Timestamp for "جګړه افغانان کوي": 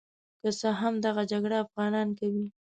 1.31-2.45